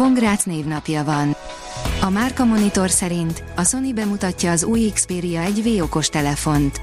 Pongrác 0.00 0.44
névnapja 0.44 1.04
van. 1.04 1.36
A 2.00 2.10
Márka 2.10 2.44
Monitor 2.44 2.90
szerint 2.90 3.42
a 3.56 3.64
Sony 3.64 3.94
bemutatja 3.94 4.50
az 4.50 4.64
új 4.64 4.90
Xperia 4.94 5.42
1V 5.42 5.82
okos 5.82 6.08
telefont. 6.08 6.80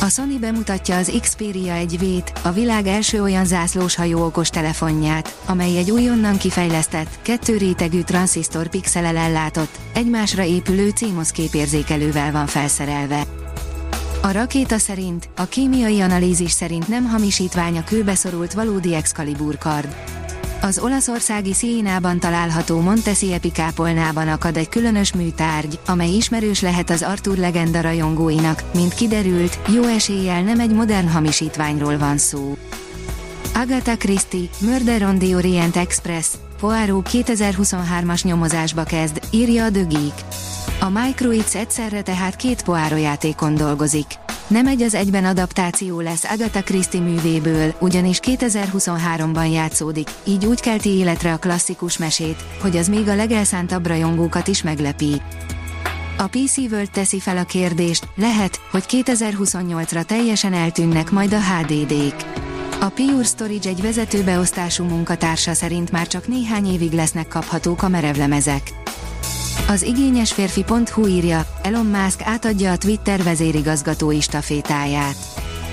A 0.00 0.08
Sony 0.08 0.38
bemutatja 0.40 0.96
az 0.96 1.12
Xperia 1.20 1.74
1V-t, 1.76 2.26
a 2.42 2.50
világ 2.50 2.86
első 2.86 3.22
olyan 3.22 3.44
zászlós 3.44 3.94
hajó 3.94 4.24
okos 4.24 4.48
telefonját, 4.48 5.38
amely 5.46 5.76
egy 5.76 5.90
újonnan 5.90 6.36
kifejlesztett, 6.36 7.18
kettő 7.22 7.56
rétegű 7.56 8.00
tranzisztor 8.00 8.68
pixelel 8.68 9.16
ellátott, 9.16 9.78
egymásra 9.94 10.42
épülő 10.42 10.88
CMOS 10.88 11.32
képérzékelővel 11.32 12.32
van 12.32 12.46
felszerelve. 12.46 13.22
A 14.22 14.32
rakéta 14.32 14.78
szerint, 14.78 15.28
a 15.36 15.44
kémiai 15.44 16.00
analízis 16.00 16.50
szerint 16.50 16.88
nem 16.88 17.04
hamisítvány 17.04 17.78
a 17.78 17.84
kőbeszorult 17.84 18.52
valódi 18.52 18.94
Excalibur 18.94 19.58
kard. 19.58 19.96
Az 20.60 20.78
olaszországi 20.78 21.52
Sienában 21.52 22.18
található 22.18 22.80
Montesi 22.80 23.40
kápolnában 23.52 24.28
akad 24.28 24.56
egy 24.56 24.68
különös 24.68 25.12
műtárgy, 25.12 25.78
amely 25.86 26.10
ismerős 26.10 26.60
lehet 26.60 26.90
az 26.90 27.02
Arthur 27.02 27.36
legenda 27.36 27.80
rajongóinak, 27.80 28.62
mint 28.74 28.94
kiderült, 28.94 29.58
jó 29.74 29.82
eséllyel 29.82 30.42
nem 30.42 30.60
egy 30.60 30.72
modern 30.72 31.08
hamisítványról 31.08 31.98
van 31.98 32.18
szó. 32.18 32.56
Agatha 33.54 33.96
Christie, 33.96 34.48
Murder 34.60 35.02
on 35.02 35.18
the 35.18 35.36
Orient 35.36 35.76
Express, 35.76 36.26
Poirot 36.60 37.08
2023-as 37.12 38.24
nyomozásba 38.24 38.82
kezd, 38.82 39.20
írja 39.30 39.64
a 39.64 39.70
The 39.70 39.82
Geek. 39.82 40.24
A 40.86 41.00
Microids 41.04 41.54
egyszerre 41.54 42.02
tehát 42.02 42.36
két 42.36 42.62
Poirot 42.62 43.00
játékon 43.00 43.54
dolgozik. 43.54 44.06
Nem 44.46 44.66
egy 44.66 44.82
az 44.82 44.94
egyben 44.94 45.24
adaptáció 45.24 46.00
lesz 46.00 46.24
Agatha 46.24 46.62
Christie 46.62 47.00
művéből, 47.00 47.74
ugyanis 47.80 48.20
2023-ban 48.22 49.52
játszódik, 49.52 50.10
így 50.24 50.46
úgy 50.46 50.60
kelti 50.60 50.88
életre 50.88 51.32
a 51.32 51.36
klasszikus 51.36 51.98
mesét, 51.98 52.44
hogy 52.60 52.76
az 52.76 52.88
még 52.88 53.08
a 53.08 53.14
legelszántabb 53.14 53.86
rajongókat 53.86 54.46
is 54.48 54.62
meglepi. 54.62 55.22
A 56.18 56.26
PC 56.26 56.56
World 56.56 56.90
teszi 56.90 57.20
fel 57.20 57.36
a 57.36 57.44
kérdést, 57.44 58.08
lehet, 58.16 58.60
hogy 58.70 58.84
2028-ra 58.88 60.04
teljesen 60.04 60.52
eltűnnek 60.52 61.10
majd 61.10 61.32
a 61.32 61.40
HDD-k. 61.40 62.24
A 62.80 62.88
Pure 62.88 63.24
Storage 63.24 63.68
egy 63.68 63.82
vezetőbeosztású 63.82 64.84
munkatársa 64.84 65.54
szerint 65.54 65.90
már 65.90 66.06
csak 66.06 66.28
néhány 66.28 66.72
évig 66.72 66.92
lesznek 66.92 67.28
kaphatók 67.28 67.82
a 67.82 67.88
merevlemezek. 67.88 68.72
Az 69.68 69.82
igényes 69.82 70.32
férfi.hu 70.32 71.06
írja, 71.06 71.46
Elon 71.62 71.86
Musk 71.86 72.20
átadja 72.22 72.70
a 72.72 72.76
Twitter 72.76 73.22
vezérigazgatói 73.22 74.20
stafétáját. 74.20 75.16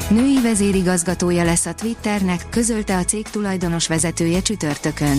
Női 0.10 0.42
vezérigazgatója 0.42 1.44
lesz 1.44 1.66
a 1.66 1.74
Twitternek, 1.74 2.46
közölte 2.50 2.98
a 2.98 3.04
cég 3.04 3.28
tulajdonos 3.28 3.88
vezetője 3.88 4.42
csütörtökön. 4.42 5.18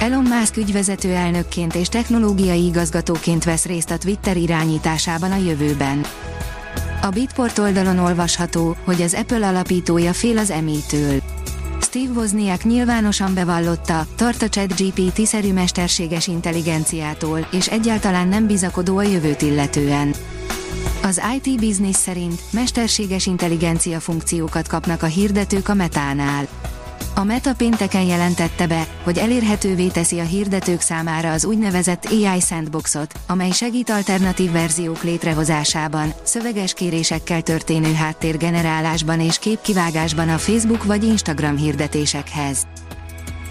Elon 0.00 0.22
Musk 0.22 0.56
ügyvezető 0.56 1.12
elnökként 1.12 1.74
és 1.74 1.88
technológiai 1.88 2.64
igazgatóként 2.64 3.44
vesz 3.44 3.64
részt 3.64 3.90
a 3.90 3.98
Twitter 3.98 4.36
irányításában 4.36 5.32
a 5.32 5.36
jövőben. 5.36 6.04
A 7.02 7.08
Bitport 7.08 7.58
oldalon 7.58 7.98
olvasható, 7.98 8.76
hogy 8.84 9.02
az 9.02 9.14
Apple 9.14 9.46
alapítója 9.46 10.12
fél 10.12 10.38
az 10.38 10.50
emétől. 10.50 11.22
Steve 11.94 12.12
Wozniak 12.12 12.64
nyilvánosan 12.64 13.34
bevallotta, 13.34 14.06
tart 14.16 14.42
a 14.42 14.48
ChatGPT-szerű 14.48 15.52
mesterséges 15.52 16.26
intelligenciától, 16.26 17.48
és 17.52 17.68
egyáltalán 17.68 18.28
nem 18.28 18.46
bizakodó 18.46 18.96
a 18.96 19.02
jövőt 19.02 19.42
illetően. 19.42 20.14
Az 21.02 21.22
IT 21.36 21.60
Business 21.60 21.96
szerint 21.96 22.42
mesterséges 22.50 23.26
intelligencia 23.26 24.00
funkciókat 24.00 24.68
kapnak 24.68 25.02
a 25.02 25.06
hirdetők 25.06 25.68
a 25.68 25.74
metánál. 25.74 26.48
A 27.16 27.24
Meta 27.24 27.54
pénteken 27.54 28.02
jelentette 28.02 28.66
be, 28.66 28.86
hogy 29.02 29.18
elérhetővé 29.18 29.86
teszi 29.86 30.18
a 30.18 30.24
hirdetők 30.24 30.80
számára 30.80 31.32
az 31.32 31.44
úgynevezett 31.44 32.04
AI 32.04 32.40
Sandboxot, 32.40 33.14
amely 33.26 33.50
segít 33.50 33.90
alternatív 33.90 34.52
verziók 34.52 35.02
létrehozásában, 35.02 36.12
szöveges 36.22 36.72
kérésekkel 36.72 37.42
történő 37.42 37.92
háttérgenerálásban 37.92 39.20
és 39.20 39.38
képkivágásban 39.38 40.28
a 40.28 40.38
Facebook 40.38 40.84
vagy 40.84 41.04
Instagram 41.04 41.56
hirdetésekhez. 41.56 42.66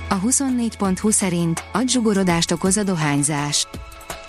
A 0.10 0.20
24.20 0.20 1.12
szerint 1.12 1.64
agygzsugorodást 1.74 2.52
okoz 2.52 2.78
a 2.78 2.84
dohányzás. 2.84 3.68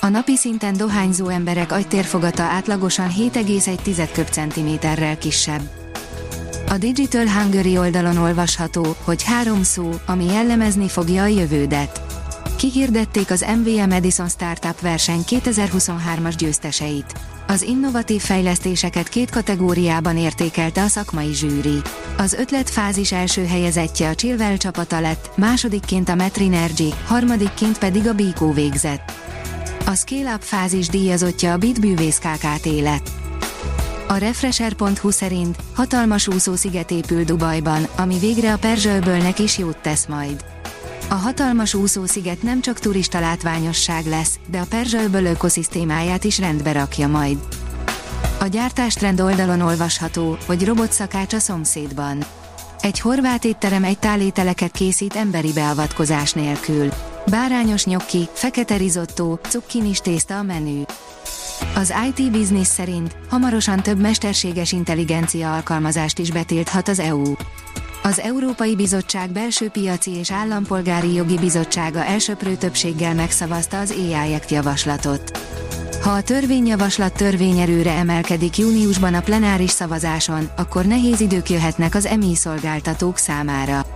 A 0.00 0.08
napi 0.08 0.36
szinten 0.36 0.76
dohányzó 0.76 1.28
emberek 1.28 1.72
agytérfogata 1.72 2.42
átlagosan 2.42 3.10
7,1 3.10 4.08
köbcentiméterrel 4.12 5.18
kisebb. 5.18 5.83
A 6.74 6.78
Digital 6.78 7.28
Hungary 7.28 7.78
oldalon 7.78 8.16
olvasható, 8.16 8.96
hogy 9.04 9.22
három 9.22 9.62
szó, 9.62 9.90
ami 10.06 10.24
jellemezni 10.24 10.88
fogja 10.88 11.22
a 11.22 11.26
jövődet. 11.26 12.00
Kihirdették 12.56 13.30
az 13.30 13.46
MVM 13.62 13.90
Edison 13.90 14.28
Startup 14.28 14.80
verseny 14.80 15.24
2023-as 15.26 16.34
győzteseit. 16.38 17.12
Az 17.46 17.62
innovatív 17.62 18.20
fejlesztéseket 18.20 19.08
két 19.08 19.30
kategóriában 19.30 20.16
értékelte 20.16 20.82
a 20.82 20.86
szakmai 20.86 21.34
zsűri. 21.34 21.80
Az 22.16 22.32
ötletfázis 22.32 23.12
első 23.12 23.46
helyezettje 23.46 24.08
a 24.08 24.14
Chilwell 24.14 24.56
csapata 24.56 25.00
lett, 25.00 25.30
másodikként 25.36 26.08
a 26.08 26.14
Metrinergy, 26.14 26.94
harmadikként 27.06 27.78
pedig 27.78 28.06
a 28.06 28.14
Biko 28.14 28.52
végzett. 28.52 29.12
A 29.86 29.94
Scale 29.94 30.34
Up 30.34 30.42
fázis 30.42 30.88
díjazottja 30.88 31.52
a 31.52 31.56
Bitbűvész 31.56 32.18
KKT 32.18 32.80
lett. 32.80 33.23
A 34.06 34.16
Refresher.hu 34.16 35.10
szerint 35.10 35.56
hatalmas 35.74 36.28
úszósziget 36.28 36.90
épül 36.90 37.24
Dubajban, 37.24 37.88
ami 37.96 38.18
végre 38.18 38.52
a 38.52 38.58
Perzsölbölnek 38.58 39.38
is 39.38 39.58
jót 39.58 39.78
tesz 39.78 40.06
majd. 40.06 40.44
A 41.08 41.14
hatalmas 41.14 41.74
úszósziget 41.74 42.42
nem 42.42 42.60
csak 42.60 42.78
turista 42.78 43.20
látványosság 43.20 44.06
lesz, 44.06 44.38
de 44.50 44.58
a 44.58 44.66
Perzsölböl 44.68 45.24
ökoszisztémáját 45.24 46.24
is 46.24 46.38
rendbe 46.38 46.72
rakja 46.72 47.08
majd. 47.08 47.38
A 48.40 48.46
gyártástrend 48.46 49.20
oldalon 49.20 49.60
olvasható, 49.60 50.36
hogy 50.46 50.64
robotszakács 50.64 51.32
a 51.32 51.38
szomszédban. 51.38 52.24
Egy 52.80 53.00
horvát 53.00 53.44
étterem 53.44 53.84
egy 53.84 53.98
tálételeket 53.98 54.72
készít 54.72 55.14
emberi 55.14 55.52
beavatkozás 55.52 56.32
nélkül. 56.32 56.88
Bárányos 57.26 57.84
nyokki, 57.84 58.28
fekete 58.32 58.76
risotto, 58.76 59.38
cukkinis 59.48 59.98
tészta 59.98 60.38
a 60.38 60.42
menü. 60.42 60.82
Az 61.74 61.94
IT 62.08 62.30
Business 62.30 62.66
szerint 62.66 63.16
hamarosan 63.28 63.82
több 63.82 64.00
mesterséges 64.00 64.72
intelligencia 64.72 65.54
alkalmazást 65.54 66.18
is 66.18 66.30
betilthat 66.30 66.88
az 66.88 66.98
EU. 66.98 67.34
Az 68.02 68.20
Európai 68.20 68.76
Bizottság 68.76 69.30
belső 69.30 69.68
piaci 69.68 70.10
és 70.10 70.32
állampolgári 70.32 71.14
jogi 71.14 71.38
bizottsága 71.38 72.04
elsöprő 72.04 72.54
többséggel 72.54 73.14
megszavazta 73.14 73.80
az 73.80 73.90
AI 73.90 74.34
Act 74.34 74.50
javaslatot. 74.50 75.38
Ha 76.02 76.10
a 76.10 76.22
törvényjavaslat 76.22 77.12
törvényerőre 77.12 77.92
emelkedik 77.92 78.56
júniusban 78.56 79.14
a 79.14 79.20
plenáris 79.20 79.70
szavazáson, 79.70 80.48
akkor 80.56 80.84
nehéz 80.84 81.20
idők 81.20 81.50
jöhetnek 81.50 81.94
az 81.94 82.06
EMI 82.06 82.34
szolgáltatók 82.34 83.18
számára. 83.18 83.86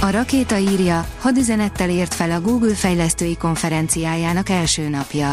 A 0.00 0.10
rakéta 0.10 0.58
írja, 0.58 1.06
hadüzenettel 1.18 1.90
ért 1.90 2.14
fel 2.14 2.30
a 2.30 2.40
Google 2.40 2.74
fejlesztői 2.74 3.36
konferenciájának 3.36 4.48
első 4.48 4.88
napja. 4.88 5.32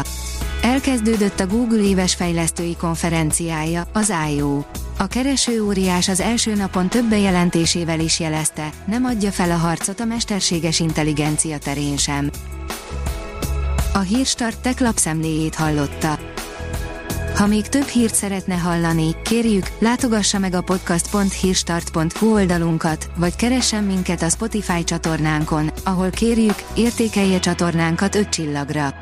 Elkezdődött 0.72 1.40
a 1.40 1.46
Google 1.46 1.82
éves 1.82 2.14
fejlesztői 2.14 2.76
konferenciája, 2.76 3.86
az 3.92 4.12
I.O. 4.28 4.58
A 4.98 5.06
kereső 5.06 5.64
óriás 5.64 6.08
az 6.08 6.20
első 6.20 6.54
napon 6.54 6.88
több 6.88 7.04
bejelentésével 7.04 8.00
is 8.00 8.20
jelezte, 8.20 8.70
nem 8.86 9.04
adja 9.04 9.30
fel 9.30 9.50
a 9.50 9.56
harcot 9.56 10.00
a 10.00 10.04
mesterséges 10.04 10.80
intelligencia 10.80 11.58
terén 11.58 11.96
sem. 11.96 12.30
A 13.92 13.98
Hírstart 13.98 14.60
tech 14.60 14.82
lapszemléjét 14.82 15.54
hallotta. 15.54 16.18
Ha 17.36 17.46
még 17.46 17.68
több 17.68 17.86
hírt 17.86 18.14
szeretne 18.14 18.54
hallani, 18.54 19.16
kérjük, 19.22 19.70
látogassa 19.78 20.38
meg 20.38 20.54
a 20.54 20.60
podcast.hírstart.hu 20.60 22.32
oldalunkat, 22.32 23.10
vagy 23.16 23.36
keressen 23.36 23.84
minket 23.84 24.22
a 24.22 24.28
Spotify 24.28 24.84
csatornánkon, 24.84 25.70
ahol 25.84 26.10
kérjük, 26.10 26.62
értékelje 26.74 27.38
csatornánkat 27.38 28.14
5 28.14 28.28
csillagra. 28.28 29.01